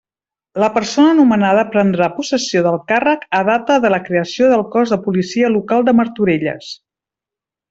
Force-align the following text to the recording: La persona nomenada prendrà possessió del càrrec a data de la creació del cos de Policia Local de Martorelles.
La 0.61 0.67
persona 0.77 1.09
nomenada 1.17 1.65
prendrà 1.75 2.07
possessió 2.15 2.63
del 2.69 2.79
càrrec 2.93 3.27
a 3.43 3.43
data 3.51 3.77
de 3.87 3.93
la 3.97 4.01
creació 4.09 4.49
del 4.55 4.65
cos 4.77 4.95
de 4.95 5.01
Policia 5.05 5.53
Local 5.59 5.87
de 5.91 5.97
Martorelles. 6.01 6.73